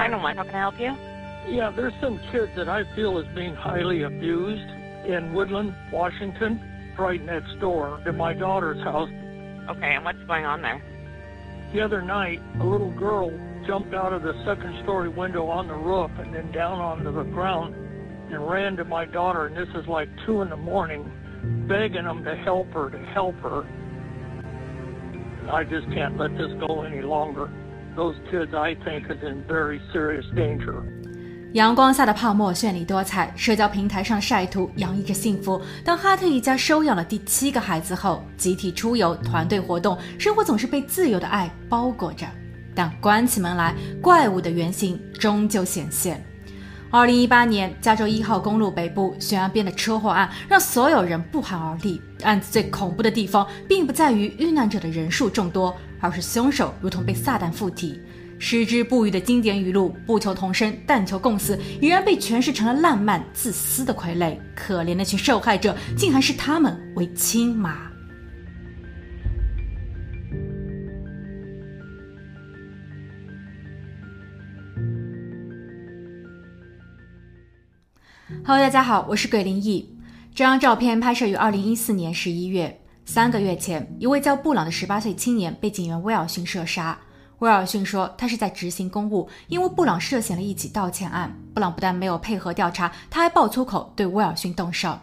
[0.00, 0.36] 911.
[0.38, 1.54] How can I help you?
[1.54, 4.70] Yeah, there's some kids that I feel is being highly abused
[5.04, 9.10] in Woodland, Washington, right next door to my daughter's house.
[9.68, 10.82] Okay, and what's going on there?
[11.74, 13.30] The other night, a little girl
[13.66, 17.24] jumped out of the second story window on the roof and then down onto the
[17.24, 21.04] ground and ran to my daughter, and this is like 2 in the morning,
[21.68, 23.64] begging them to help her, to help her.
[25.52, 27.50] I just can't let this go any longer.
[27.96, 30.82] Those kids, I think, is in very serious danger.
[31.52, 35.60] 阳光下的泡沫绚丽多彩，社交平台上晒图洋溢着幸福。
[35.84, 42.24] 当哈特一家收养了第七个孩子后，集体出游、团队活动，生活总是被自由的爱包裹着。
[42.72, 46.24] 但关起门来，怪物的原型终究显现。
[46.92, 52.02] 二零一八年，加州一号公路北部悬崖边的车祸案让所有人不寒而栗。
[52.24, 58.00] 案子最恐怖的地方，并不在于遇难者的人数众多，而是凶手如同被撒旦附体。
[58.40, 64.36] 矢志不渝的经典语录“不求同生，但求共死”已然被诠释成了浪漫、自私的傀儡。
[64.56, 67.89] 可怜那群受害者，竟还视他们为亲妈。
[78.50, 79.96] Hello，大家好，我是鬼灵异。
[80.34, 86.98] 这张照片拍摄于二零一四年十一月，三个月前，一位叫布朗的十八岁青年被警员威尔逊射杀。
[87.38, 91.32] 威尔逊说，他是在执行公务，因为布朗涉嫌了一起盗窃案。
[91.54, 94.98] 布朗不但没有配合调查，他还爆粗口对威尔逊动手。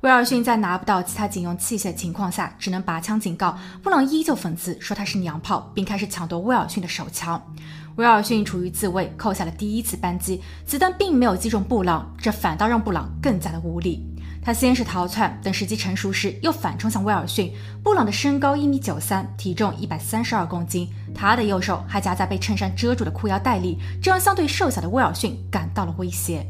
[0.00, 3.58] 威尔逊在拿不到其他警用器械的情况下，只能拔枪警告。
[3.82, 7.54] 布朗依旧讽刺说他是娘炮，并开始抢夺威尔逊的手枪。
[7.98, 14.06] 威尔逊处于自卫，扣下了第一次扳机，子弹并没有击中布朗，这反倒让布朗更加的无力。
[14.40, 17.52] 他先是逃窜，等时机成熟时，又反冲向威尔逊。
[17.82, 26.46] 布朗的身高一米九三，体重一百三十二公斤，他的右手还夹在被衬衫遮住的裤腰带里，这让相对瘦小的威尔逊感到了威胁。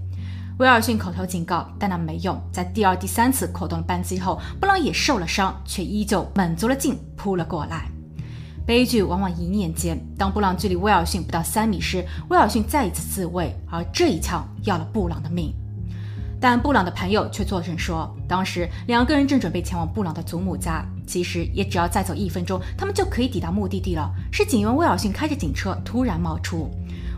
[0.59, 2.39] 威尔逊口头警告，但那没用。
[2.53, 7.89] 在第二、第三次扣动了扳机后，布朗也受了伤，却依旧猛足了劲扑了过来。
[8.69, 15.55] 悲剧往往一念间，当布朗距离威尔逊不到三米时，威尔逊再一次自卫，而这一枪要了布朗的命。
[16.39, 24.13] 但布朗的朋友却作证说，当时两个人正准备前往布朗的祖母家，其实也只要再走一分钟，他们就可以抵达目的地了。
[24.31, 26.71] 是警员威尔逊开着警车突然冒出，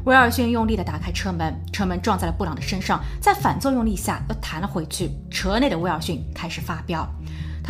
[0.05, 5.11] 威尔逊用力地打开车门，车门撞在了布朗的身上，在反作用力下又弹了回去。
[5.29, 7.05] 车内的威尔逊开始发飙。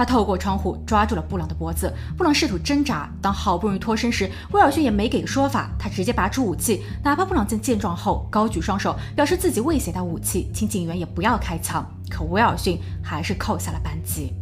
[0.00, 3.06] 他透过窗户抓住了布朗的脖子，布朗试图挣扎。
[3.21, 6.83] 当好不容易脱身时，威尔逊也没给个说法，他直接拔出武器。
[7.05, 11.87] 哪怕布朗在见状后高举双手，表示自己未携带武器，请警员也不要开枪。
[12.09, 14.33] 可威尔逊还是扣下了扳机。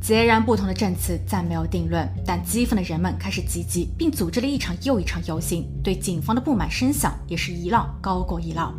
[0.00, 8.72] 截然不同的证词暂没有定论，但激愤的人们开始集结，并组织了一场又一场游行，对警方的不满声响也是一浪高过一浪。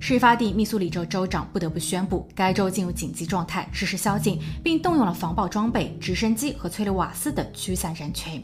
[0.00, 8.42] 事发地密苏里州州长不得不宣布该州进入紧急状态，实施宵禁，并动用了防暴装备、直升机和催泪瓦斯等驱散人群。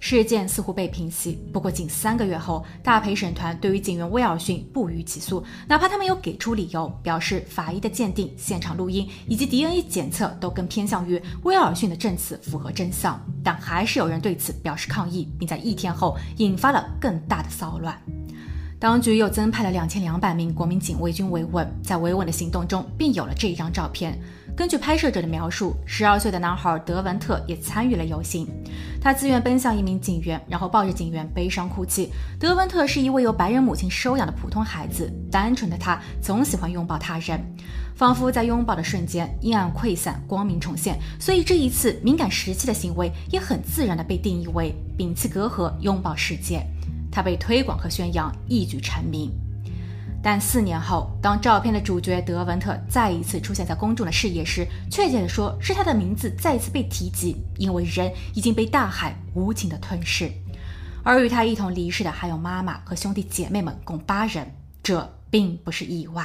[0.00, 18.00] 事件似乎被平息，不过仅三个月后，大陪审团对于警员威尔逊不予起诉，哪怕他们有给出理由，表示法医的鉴定、现场录音以及 DNA 检测都更偏向于威尔逊的证词符合真相，但还是有人对此表示抗议，并在一天后引发了更大的骚乱。
[18.80, 24.16] 当局又增派了两千两百名国民警卫军维稳，在维稳的行动中，便有了这一张照片。
[24.56, 28.46] 根据拍摄者的描述，十二岁的男孩德文特也参与了游行。
[29.00, 32.10] 他自愿奔向一名警员，然后抱着警员悲伤哭泣。
[32.38, 37.40] 德文特是一位由白人母亲收养的普通孩子，单纯的他总喜欢拥抱他人，
[37.96, 40.96] 仿佛在拥抱的瞬间，阴暗溃散，光明重现。
[41.18, 46.64] 所以这一次敏感时期的行为，也很自然的被定义为摒弃隔阂，拥抱世界。
[47.18, 49.28] 他被推广和宣扬，一举成名。
[50.22, 60.30] 但四年后，当照片的主角德文特再一次出现在公众的视野时，确切的说，是他的名字再一次被提及，因为人已经被大海无情的吞噬。
[61.02, 64.48] 而与他一同离世的还有妈妈和兄弟姐妹们，共八人。
[64.80, 66.24] 这并不是意外。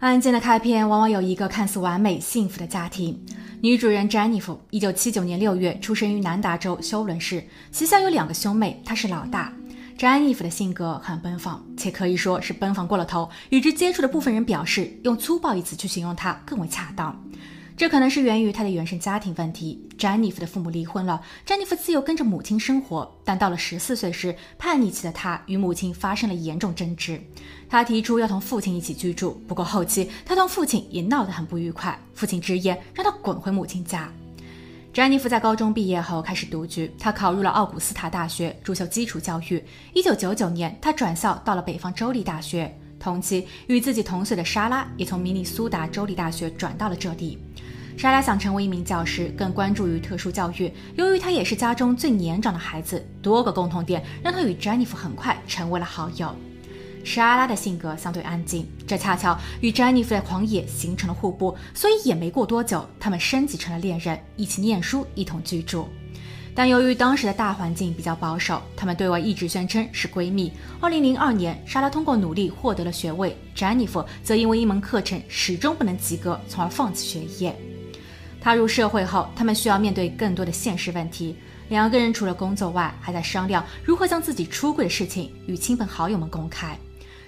[0.00, 3.18] 案件的开篇往往有一个看似完美幸福的家庭。
[3.62, 9.50] 女主人詹妮弗，一九七九年六月出生于南达州休伦市，旗下有两个兄妹，她是老大。
[9.96, 13.26] 詹妮弗的性格很奔放，且可以说是奔放过了头。
[13.48, 17.18] 与之接触的部分人表示，用粗暴一词去形容她更为恰当。
[17.76, 19.78] 这可能是源于他的原生家庭问题。
[19.98, 27.20] 詹妮弗的父母离婚了，詹妮弗自幼跟着母亲生活，但到了十四岁时，叛逆期的她与母亲发生了严重争执。
[27.68, 34.10] 她提出要同父亲一起居住，不过后期她同父亲也闹得很不愉快，父亲直言让她滚回母亲家。
[34.94, 39.62] 詹妮弗在高中毕业后开始独居，她考入了奥古斯塔大学，主修基础教育。
[39.92, 42.74] 一九九九年，她转校到了北方州立大学。
[42.98, 47.38] 同期，与自己同岁的莎拉也从明尼苏达州立大学转到了这里。
[47.96, 50.70] 莎拉想成为一名教师，更关注于特殊教育。
[50.96, 56.34] 由于她也是家中最年长的孩子，多个共同点让她与詹妮弗很快成为了好友。
[57.02, 65.88] 莎拉的性格相对安静，这恰巧与詹妮弗的狂野形成了互补，所以也没过多久，他们升级成了恋人，一起念书，一同居住。
[66.54, 70.52] 但由于当时的大环境比较保守，他们对外一直宣称是闺蜜。
[70.80, 77.56] 二零零二年，莎拉通过努力获得了学位，詹妮弗则因为一门课程始终不能及格，从而放弃学业。
[78.46, 81.34] 踏入社会后，他们需要面对更多的现实问题。
[81.68, 86.78] 两个人除了工作外，还在商量如何将自己出柜的事情与亲朋好友们公开。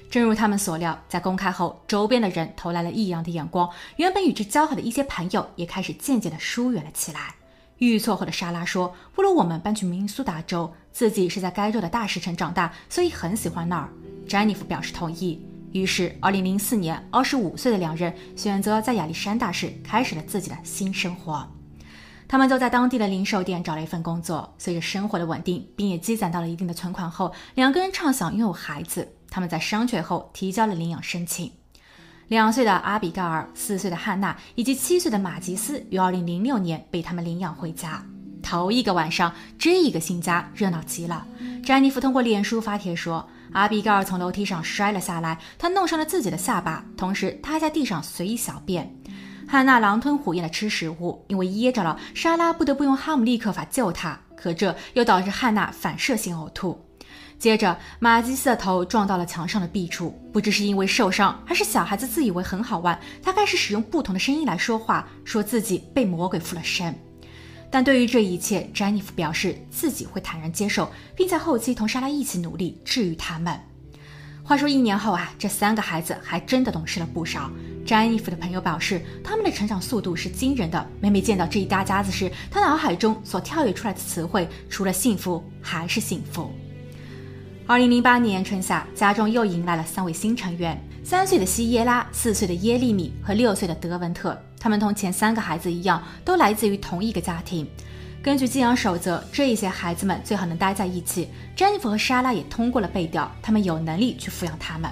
[0.09, 3.69] 正如他们所料，在公开后，周边的人投来了异样的眼光。
[3.97, 7.35] 原本与之交好的一些朋友，也开始渐渐的疏远了起来。
[7.79, 13.89] 遇错后的莎拉说：“不如我们搬去明尼苏达州，自己是在该州的大石城长大，所以很喜欢那儿。”
[14.29, 15.45] 詹妮弗表示同意。
[15.79, 21.47] 于是，2004年，25岁的两人选择在亚历山大市开始了自己的新生活。
[22.27, 24.53] 他们就在当地的零售店找了一份工作。
[24.59, 29.09] 随着生活的稳定，并也积攒到了一定的存款后，两个人畅想拥有孩子。
[29.31, 31.51] 他们在商榷后提交了领养申请。
[32.29, 38.05] 两岁的阿比盖尔、四岁的汉娜以及七岁的马吉斯于二零零六年被他们领养回家。
[38.43, 41.27] 头一个晚上，这一个新家热闹极了。
[41.65, 48.95] 詹妮弗通过脸书发帖说，阿比盖尔从楼梯上摔了下来，他弄伤了自己的下巴，同时他还在地上随意小便。
[49.49, 56.79] 汉娜狼吞虎咽地吃食物，因为噎着了，莎拉不得不用哈姆立克法救她，可这又导致汉娜反射性呕吐。
[57.39, 66.95] 接着，马基斯的头撞到了墙上的壁柱，不知是因为受伤，还是小孩子自以为很好玩，他开始使用不同的声音来说话，说自己被魔鬼附了身。
[67.71, 73.59] 但对于这一切，詹妮弗表示自己会坦然接受，并在后期同莎拉一起努力治愈他们。
[74.43, 77.51] 话说一年后啊，这三个孩子还真的懂事了不少。
[77.85, 80.87] 詹妮弗的朋友表示，他们的成长速度是惊人的。
[81.01, 86.51] 每每见到这一大家子时，他脑海中所跳跃出来的词汇，除了幸福还是幸福。
[87.67, 94.43] 二零零八年春夏，家中又迎来了三位新成员：三岁的西耶拉、四岁的耶利米和六岁的德文特。
[94.61, 97.67] 他们同前三个孩子一样，都来自于同一个家庭。
[98.21, 101.29] 根据寄养守则，这一些孩子们最好能待在一起。
[101.55, 104.91] 詹妮弗和莎拉也通过了背调，他们有能力去抚养他们。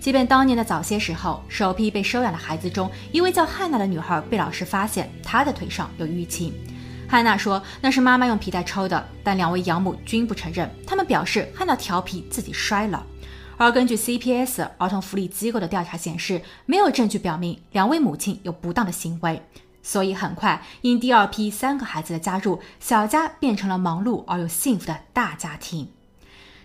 [0.00, 6.52] 即便当年的早些时候，首批被收养的孩子中，一位叫汉娜的女孩被老师发现她的腿上有淤青。
[7.06, 10.68] 汉娜说那是妈妈用皮带抽的，但两位养母均不承认。
[10.86, 13.04] 他们表示汉娜调皮，自己摔了。
[13.56, 19.42] 而根据 CPS 儿童福利机构的调查显示，没有证据表明两位母亲有不当的行为。
[19.82, 25.88] 所以很快，因第二批三个孩子的加入，小家变成了忙碌而又幸福的大家庭。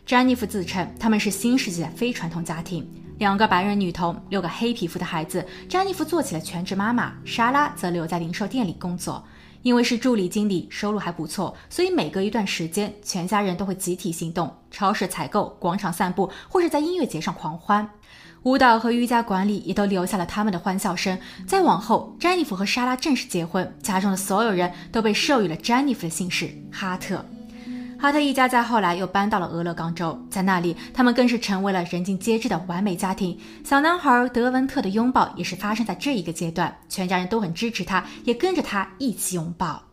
[0.05, 5.45] 詹妮弗自称他们是新世纪的非传统家庭，两个白人女童，六个黑皮肤的孩子。
[5.67, 9.23] 詹妮弗做起了全职妈妈，莎拉则留在零售店里工作。
[9.61, 17.89] 因为是助理经理，收入还不错，所以每隔一段时间，全家人都会集体行动，超市采购、广场散步，或是在音乐节上狂欢。
[18.43, 21.19] 舞蹈和瑜伽馆里也都留下了他们的欢笑声。
[21.45, 27.25] 再往后，詹妮弗和莎拉正式结婚，家中的所有人都被授予了詹妮弗的姓氏哈特。
[28.01, 33.37] 哈特一家在后来又搬到了俄勒冈州，在那里，他们更是成为了人尽皆知的完美家庭。
[33.61, 39.83] 小男孩德文特的拥抱也是发生在这一个阶段，全家人都很支持他，也跟着他一起拥抱。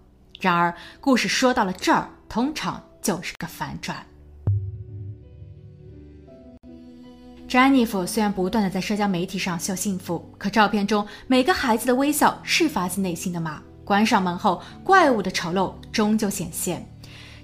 [0.40, 3.96] 然而，故事说到了这儿，通常就是个反转。
[7.48, 13.60] 詹妮弗虽然不断的在社交媒体上秀幸福，可照片中每个孩子的微笑是发自内心的吗？
[13.84, 16.88] 关上门后，怪物的丑陋终究显现。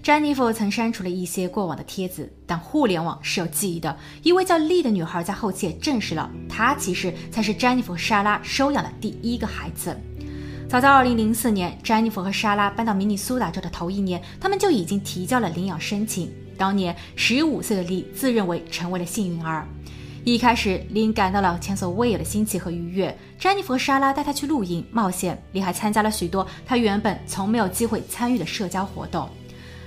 [0.02, 3.96] 詹妮弗曾删除了一些过往的帖子，但互联网是有记忆的。
[4.24, 9.96] 一位叫丽的女孩在后期也证实了，她其实才是詹妮弗和莎拉收养的第一个孩子。
[10.68, 16.28] 早在2004年，詹妮弗和莎拉搬到明尼苏达州的头一年，他们就已经提交了领养申请。
[16.58, 19.64] 当年15岁的丽自认为成为了幸运儿。
[20.24, 23.16] 一开始，琳感到了前所未有的新奇和愉悦。
[23.38, 29.28] 詹妮弗和莎拉带她去露营冒险，丽还参加了许多她原本从没有机会参与的社交活动。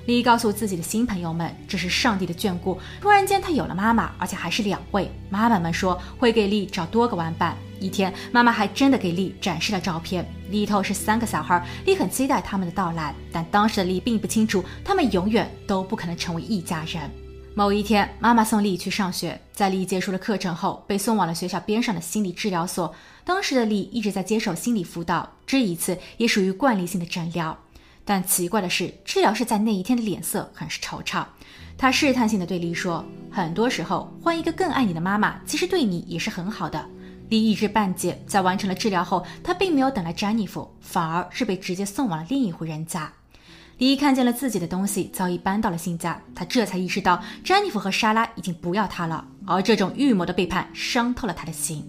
[0.06, 2.80] 丽告诉自己的新朋友们，这是上帝的眷顾。
[3.02, 5.12] 突然间，她有了妈妈，而且还是两位。
[5.30, 7.58] 妈妈们说会给丽找多个玩伴。
[7.80, 11.66] 一天，妈妈还真的给丽展示了照片，里头是三个小孩。
[11.86, 17.10] 丽很期待他们的到来，但当时的丽并不清楚，他们永远都不可能成为一家人。
[17.56, 22.94] 某一天，妈妈送丽去上学，在丽结束了课程后，被送往了学校边上的心理治疗所。
[23.24, 27.58] 当时的丽一直在接受心理辅导，这一次也属于惯例性的诊疗。
[28.06, 31.26] 但奇怪的是，治疗师在那一天的脸色很是惆怅。
[31.78, 36.88] 他试探性的对丽说：“很多时候，换一个更爱你的妈妈，其实对你也是很好的。”
[37.30, 38.24] 丽一知半解。
[38.28, 43.12] 在完成了治疗后，他并没有等来詹妮弗，反而是被直接送往了另一户人家。
[43.80, 51.84] 丽看见了自己的东西早已搬到了新家，他这才意识到詹妮弗和莎拉已经不要他了，而这种预谋的背叛伤透了他的心。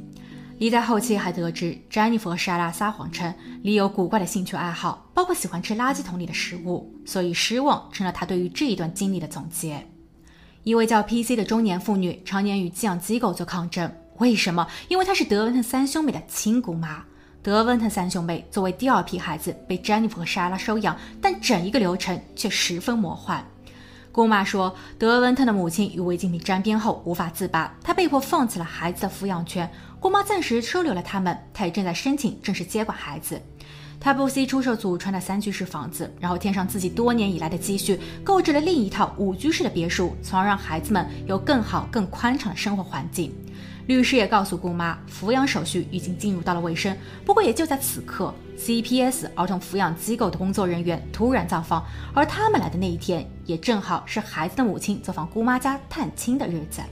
[0.59, 9.87] 李在后期还得知，詹妮弗和莎拉撒谎称李有古怪的兴趣爱好，包括喜欢吃垃圾桶里的食物，所以失望成了他对于这一段经历的总结。
[10.63, 11.37] 一位叫 P.C.
[11.37, 14.67] 的中年妇女常年与寄养机构做抗争，为什么？
[14.89, 17.05] 因为她是德文特三兄妹的亲姑妈。
[17.43, 23.47] 德文特三兄妹作为第二批孩子被詹妮弗和莎拉收养，但整一个流程却十分魔幻。
[24.17, 29.71] 姑妈说，德文特的母亲与违禁品沾边后无法自拔，她被迫放弃了孩子的抚养权。
[30.01, 33.39] 姑妈暂时收留了他们，她也正在申请正式接管孩子。
[34.01, 43.31] 她不惜出售祖传的三居室房子，然后添上自己多年以来的积蓄，购置了另一套五居室的别墅，从而让孩子们有更好、更宽敞的生活环境。
[43.87, 46.97] 律师也告诉姑妈，抚养手续已经进入到了尾声。
[47.23, 56.83] 不过，也就在此刻，CPS 儿童抚养机构的工作人员突然造访，而他们来的那一天，也正好是孩子的母亲走访姑妈家探亲的日子。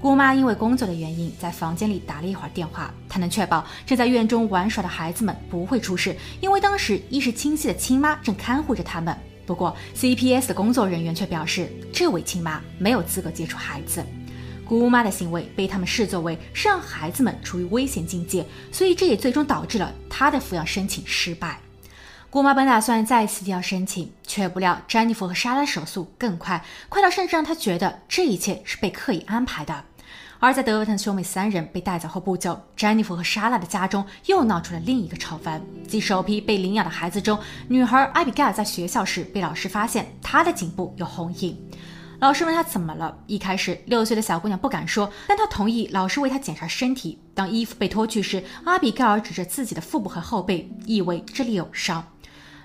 [0.00, 9.16] 姑妈因为工作的原因，在房间里打了一会儿电话，她能确保正在院中玩耍的孩子们不会出事，因为当时意识清晰的亲妈正看护着他们。
[9.46, 14.04] 不过，CPS 的工作人员却表示，这位亲妈没有资格接触孩子。
[14.66, 21.60] 姑妈的行为被他们视作为是让孩子们处于危险境界，所以这也最终导致了她的抚养申请失败。
[22.36, 29.84] 姑妈本打算再次递交申请，却不料詹妮弗和莎拉的手速更快，快到甚至让她觉得这一切是被刻意安排的。
[30.38, 37.38] 而在德文特兄妹三人被带走后不久，詹妮弗和莎拉的家中又闹出了另一个丑闻，即首批被领养的孩子中，
[37.68, 41.58] 女孩阿比盖尔在学校时被老师发现她的颈部有红印。
[42.20, 47.18] 老师问她怎么了，一开始六岁的小姑娘不敢说，但她同意老师为她检查身体。
[47.32, 52.06] 当衣服被脱去时，阿比盖尔指着自己的腹部和后背，以为这里有伤。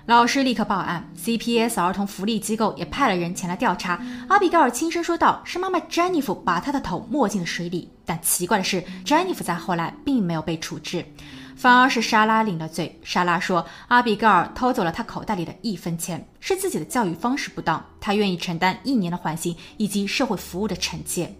[0.06, 4.04] 老师立刻报案，CPS 儿童福利机构也派了人前来调查。
[4.28, 11.06] 阿比盖尔轻声说道：“是妈妈詹妮弗把她的头没进了水里。”但奇怪的是，詹妮弗在后来并没有被处置。
[11.54, 12.98] 反而是莎拉领了罪。
[13.04, 21.32] 莎拉说，阿比盖尔偷走了她口袋里的一分钱，是自己的教育方式不当，她愿意承担一年的缓刑以及社会服务的惩戒。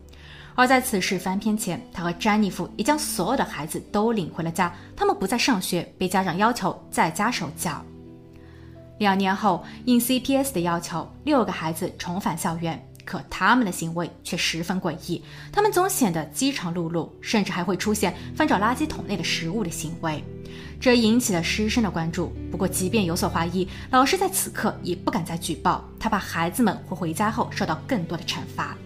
[0.55, 7.85] 而在此事翻篇前，他和詹妮弗也将所有的孩子都领回了家，他们不再上学，被家长要求在家守教。
[9.03, 12.83] 两年后，应 CPS 的要求，六个孩子重返校园。
[13.05, 20.23] 可他们的行为却十分诡异，他们总显得饥肠辘辘，甚至还会出现翻找垃圾桶内的食物的行为，
[20.81, 22.33] 这引起了师生的关注。
[22.49, 28.79] 不过，即便有所怀疑，老师在此刻也不敢再举报，他怕孩子们会回家后受到更多的惩罚。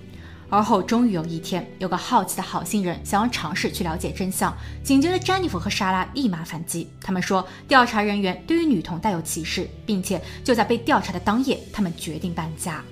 [0.48, 12.82] 而后，终于有一天，有个好奇的好心人想要尝试去了解真相，紧接着，詹妮弗和莎拉立马反击，他们说调查人员对于女童带有歧视，并且就在被调查的当夜，他们决定搬家。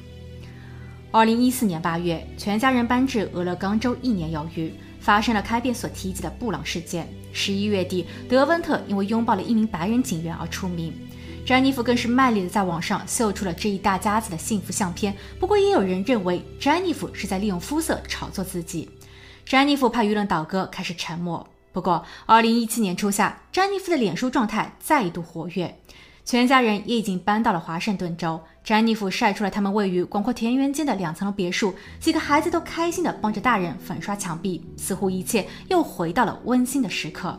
[1.12, 7.08] 二零一四年八月，全家人搬至俄勒冈州一年有余，发生了开篇所提及的布朗事件。
[7.32, 10.92] 十一月底，德温特因为拥抱了一名白人警员而出名，
[11.44, 15.14] 詹妮弗更是卖力的在网上秀出了这一大家子的幸福相片。
[15.38, 18.88] 不过，也有人认为詹妮弗是在利用肤色炒作自己。
[19.44, 21.46] 詹妮弗怕舆论倒戈，开始沉默。
[21.70, 25.78] 不过，二零一七年初夏，詹妮弗的脸书状态再度活跃。
[26.24, 28.40] 全家人也已经搬到了华盛顿州。
[28.64, 37.38] 詹妮弗晒出了他们位于广阔田园间的两层楼别墅，几个孩子都开心地帮着大人粉刷墙壁，似乎一切又回到了温馨的时刻。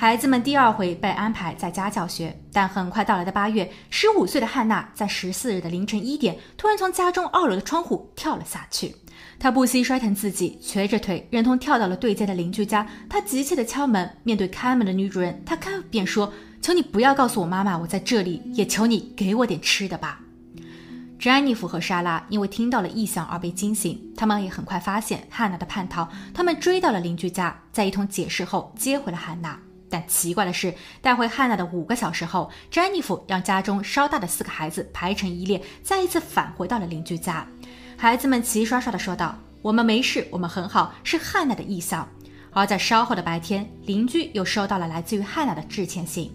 [0.00, 8.94] 孩子们第二回被安排在家教学，但很快到来的八月，十五岁的汉娜在十四日的凌晨一点突然从家中二楼的窗户跳了下去。
[9.40, 12.86] 她不惜摔疼自己，瘸着腿，忍痛跳到了对街的邻居家。
[13.08, 16.32] 她急切地敲门，面对开门的女主人，她开便说。
[16.62, 20.20] 求你不要告诉我妈妈我在这里，也求你给我点吃的吧。
[21.18, 29.58] 詹妮弗和莎拉因为听到了异响而被惊醒，他们也很快发现汉娜的叛逃，他们追到了邻居家，在一通解释后接回了汉娜。
[29.90, 37.46] 但奇怪的是，带回汉娜的五个小时后，詹妮弗让家中稍大的四个孩子排成一列，再一次返回到了邻居家。
[37.96, 42.08] 孩子们齐刷刷地说道：“我们没事，我们很好，是汉娜的意向。”
[42.52, 46.32] 而在稍后的白天，邻居又收到了来自于汉娜的致歉信。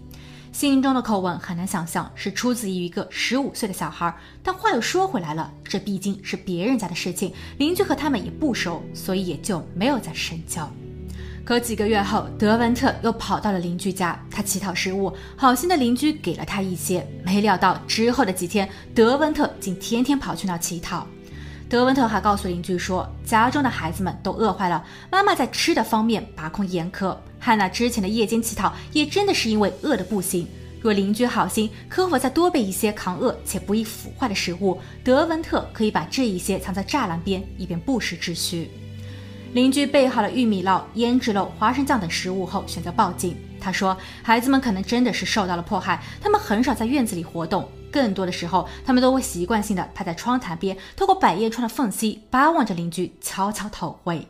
[0.52, 10.70] 信中的口吻很难想象是出自于一个十五岁的小孩，但话又说回来了，这毕竟是别人家的事情，邻居和他们也不熟，所以也就没有再深交。
[11.44, 21.06] 可几个月后，德文特又跑到了邻居家，他乞讨食物，好心的邻居给了他一些，没料到之后的几天，德文特竟天天跑去那乞讨。
[21.68, 27.14] 德文特还告诉邻居说，家中的孩子们都饿坏了，妈妈在吃的方面把控严苛。
[27.38, 30.48] 汉娜之前的夜间乞讨也真的是因为饿得不行。
[30.80, 34.80] 若邻居好心，可否再多备一些抗饿且不易腐坏的食物？
[35.02, 38.70] 德文特可以把这一些藏在栅栏边，以便不时之需。
[39.54, 43.36] 邻居备好了玉米烙、胭脂肉、花生酱等食物后，选择报警。
[43.60, 47.68] 他说，孩子们可能真的是受到了迫害，他们很少在院子里活动。
[47.92, 54.26] 更多的时候，他们都会习惯性的趴在窗台边，透过百叶窗的缝隙巴望着邻居悄悄偷窥。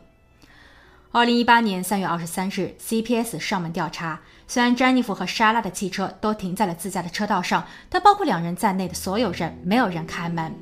[1.11, 4.21] 二零一八年三月二十三日，CPS 上门调查。
[4.47, 10.53] 虽然詹妮弗和莎拉的汽车都停在了自家的车道上，但包括两人在内的所有人没有人开门。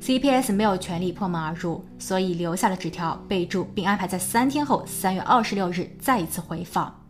[0.00, 7.02] CPS 没有权利破门而入，所以留下了纸条，备注并安排在三天后三月二十六日再一次回访。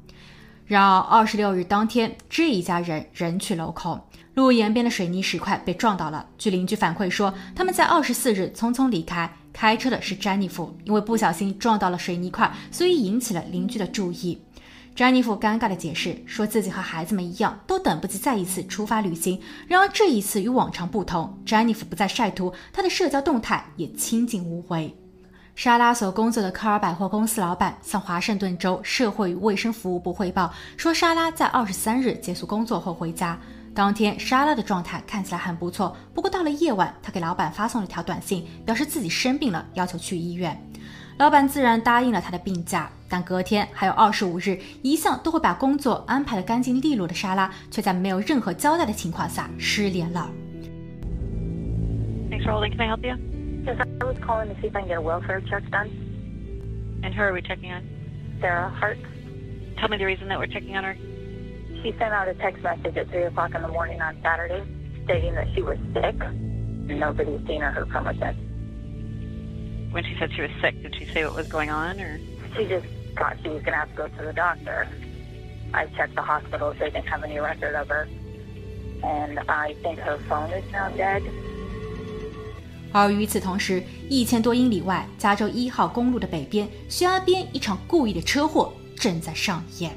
[0.67, 4.01] 然而二十六日当天，这一家人人去楼空。
[4.35, 6.25] 路沿边的水泥石块被撞倒了。
[6.39, 14.41] 据邻居反馈说，他们在二十四日匆匆离开，开车的是詹妮弗，因为不小心撞到了水泥块，所以引起了邻居的注意。
[14.95, 19.41] 詹妮弗尴尬地解释，说自己和孩子们一样，都等不及再一次出发旅行。
[19.67, 24.95] 然而这一次与往常不同，詹妮弗不再晒图，她的社交动态也清静无为。
[25.55, 33.39] 莎拉所工作的科尔百货公司老板向华盛顿州社会与卫生服务部汇报说，莎拉在二十三日结束工作后回家。
[33.75, 35.97] 当天，莎拉的状态看起来很不错。
[36.13, 40.61] 不过到了夜晚，她给老板发送了一条短信，表示自己生病了，要求去医院。
[41.19, 42.91] 老板自然答应了她的病假。
[43.10, 50.30] 但隔天还有二十五日，一向都会把工作安排的干净利落的莎拉，却在没有任何交代的情况下失联了。
[52.30, 52.72] Thanks for holding.
[52.72, 53.16] Can I help you?
[53.66, 55.90] Yes, I was calling to see if I can get a welfare check done.
[57.04, 57.84] And who are we checking on?
[58.42, 58.98] Sarah Hart.
[59.78, 60.96] Tell me the reason that we're checking on her.
[61.84, 64.64] She sent out a text message at 3 o'clock in the morning on Saturday
[65.06, 66.16] stating that she was sick.
[66.88, 68.38] Nobody's seen or heard from her since.
[69.92, 72.20] When she said she was sick, did she say what was going on, or?
[72.58, 72.86] She just
[73.17, 74.87] thought she was going to have to go to the doctor.
[75.73, 78.09] I checked the hospital; they didn't have any record of her,
[79.03, 81.23] and I think her phone is now dead.
[82.93, 89.97] 而与此同时，一千多英里外，加州一号公路的北边悬崖边，一场故意的车祸正在上演。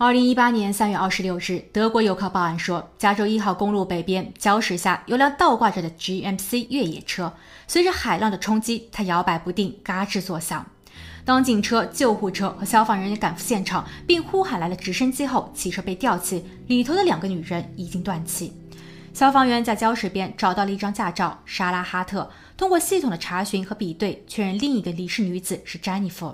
[0.00, 7.32] 二零一八年三月二十六日，德国游客报案说，加州一号公路北边礁石下有辆倒挂着的 GMC 越野车，
[7.66, 10.64] 随着海浪的冲击，它摇摆不定，嘎吱作响。
[11.24, 18.52] 当警车、救护车和消防人员赶赴现场，并呼喊来了直升机后，汽车被吊起，里头的两个女人已经断气。
[19.12, 22.30] 消防员在礁石边找到了一张驾照，莎拉·哈特。
[22.56, 26.32] 通过系统的查询和比对，确认另一个离世女子是詹妮弗。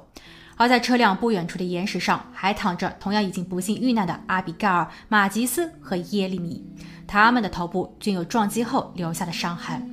[0.56, 6.64] 而在车辆不远处的岩石上，还躺着同样已经不幸遇难的阿比盖尔、马吉斯和耶利米，
[7.06, 9.90] 他们的头部均有撞击后留下的伤痕。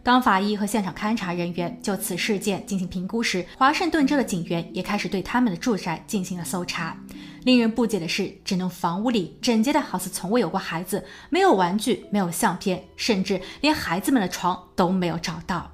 [0.00, 6.96] 当法医和现场勘查人员就此事件进行评估时，华盛顿州的警员也开始对他们的住宅进行了搜查。
[7.44, 15.70] 令人不解的是，整栋房屋里整洁的好似从未有过孩子，没有玩具，没有相片，甚至连孩子们的床都没有找到。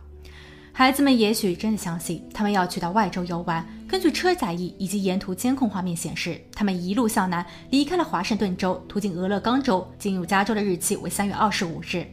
[0.77, 3.65] 孩子们也许真的相信他们要去到外州游玩。
[3.89, 12.05] 根据车载仪以及沿途监控画面显示，他们一路向南，离开了华盛顿州，途经俄勒冈州，进入加州的日期为三月二十五日。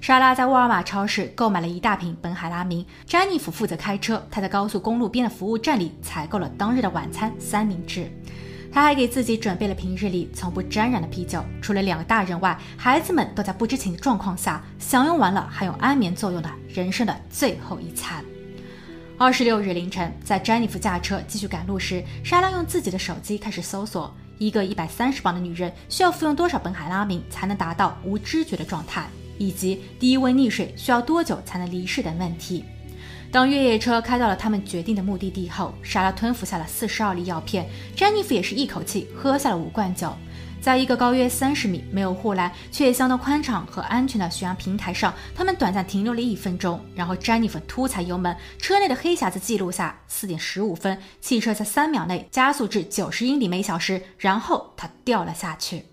[0.00, 2.84] 莎拉在沃尔玛超市购买了一大瓶苯海拉明。
[3.06, 8.10] 詹妮弗负责开车，她在高速公路边的服务站里采购了当日的晚餐三明治。
[8.72, 11.44] 他还给自己准备了平日里从不沾染的啤酒。
[11.60, 18.24] 除了两个大人外，孩子们都在不知情的状况下享用完了含有安眠作用的人生的最后一餐。
[19.18, 29.06] 二十六日凌晨，在詹妮弗驾车继续赶路时，莎拉用自己的手机开始搜索：一个一百三十磅的女人需要服用多少苯海拉明才能达到无知觉的状态，
[29.36, 32.64] 以及低温溺水需要多久才能离世等问题。
[33.32, 37.64] 当越野车开到了他们决定的目的地后，莎拉吞服下了四十二粒药片，
[37.94, 40.12] 詹妮弗也是一口气喝下了五罐酒。
[40.60, 55.86] 在一个高约三十米、没有护栏却也相当宽敞和安全的悬崖平台上，他们短暂停留了一分钟，然后詹妮弗突踩油门，车内的黑匣子记录下四点十五分，汽车在三秒内加速至九十英里每小时，然后它掉了下去。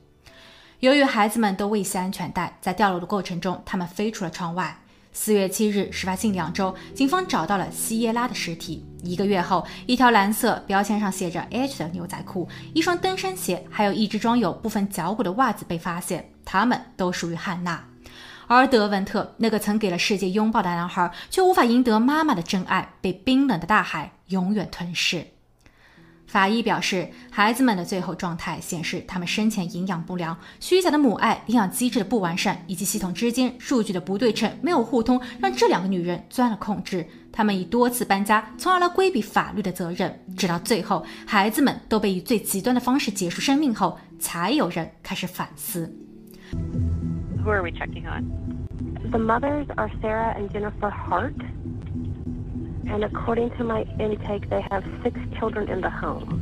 [0.80, 4.80] 由于孩子们都未系安全带，在掉落的过程中，他们飞出了窗外。
[5.20, 8.86] 四月七日，事发近两周，警方找到了西耶拉的尸体。
[9.02, 17.84] 一个月后，一条蓝色标签上写着 H 的牛仔裤、一双登山鞋，还有一只装有部分脚骨的袜子被发现，他们都属于汉娜。
[18.46, 25.26] 而德文特，那个曾给了世界拥抱的男孩，却无法赢得妈妈的真爱，被冰冷的大海永远吞噬。
[26.28, 37.06] 法医表示，孩子们的最后状态显示他们生前营养不良，虚假的母爱、营养机制的不完善以及系统之间数据的不对称、没有互通，让这两个女人钻了空子。
[37.32, 45.96] 他们以多次搬家，从而来规避法律的责任，直到最后，孩子们都被以最极端的方式结束生命后，才有人开始反思。
[47.44, 48.26] Who are we checking on?
[49.12, 51.36] The mothers are Sarah and Jennifer Hart.
[52.89, 56.41] And according to my intake, they have six children in the home.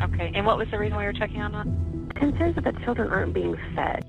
[0.00, 0.32] Okay.
[0.34, 1.66] And what was the reason we were checking on that?
[2.14, 4.04] Concerns that the children aren't being fed.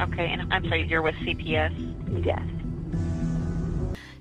[0.00, 0.32] Okay.
[0.32, 1.72] And I'm sorry, you're with CPS?
[2.24, 2.42] Yes.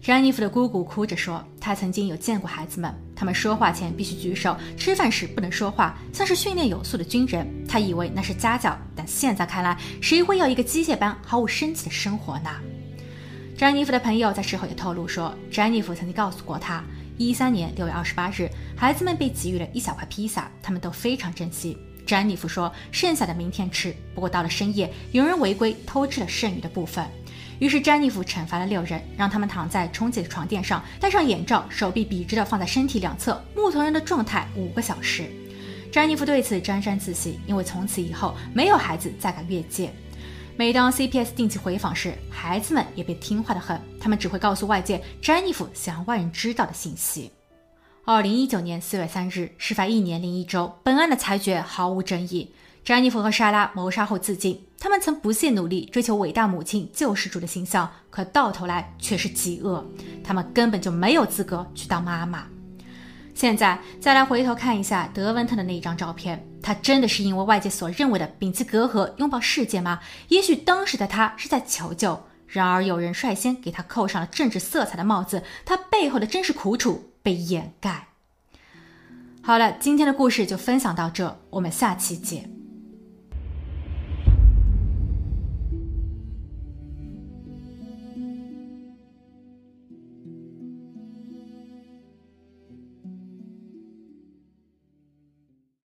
[0.01, 7.47] 詹妮弗的姑姑哭着说：“她曾经有见过孩子们，他们说话前必须举手，吃饭时不能说话，像是训练有素的军人。
[7.67, 12.49] 她以为那是家教，但现在看来，谁会要一个机械般毫无生气的生活呢？”
[13.60, 16.82] 詹妮弗的朋友在事后也透露说，詹妮弗曾经告诉过他，
[17.18, 21.76] 一三年六月二十八日，孩子们被给予了一小块披萨，他们都非常珍惜。
[22.06, 23.94] 詹妮弗说，剩下的明天吃。
[24.14, 27.04] 不过到了深夜，有人违规偷吃了剩余的部分，
[27.58, 35.28] 于是詹妮弗惩罚了六人，让他们躺在充气的床垫上，戴上眼罩，手臂笔直的放在身体两侧，木头人的状态五个小时。
[35.92, 39.92] 詹妮弗对此沾沾自喜，因为从此以后，没有孩子再敢越界。
[40.60, 47.32] 每当 CPS 定期回访时，孩子们也被听话的很，他们只会告诉外界詹妮弗想让外人知道的信息。
[48.04, 52.52] 二零一九年四月三日，事发一年零一周，本案的裁决毫无争议。
[52.84, 59.82] 詹妮弗和莎拉谋杀后自尽，他们曾不懈努力追求伟大母亲救世主的形象，可到头来却是极恶，
[60.22, 62.46] 他们根本就没有资格去当妈妈。
[63.40, 69.98] 现在再来回头看一下德文特的那一张照片，他真的是因为外界所认为的摒弃隔阂、拥抱世界吗？
[70.28, 78.08] 也许当时的他是在求救，然而有人率先给他扣上了政治色彩的帽子，他背后的真实苦楚被掩盖。
[79.40, 82.59] 好了，今天的故事就分享到这，我们下期见。